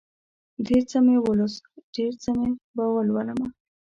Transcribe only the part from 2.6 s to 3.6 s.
به ولولمه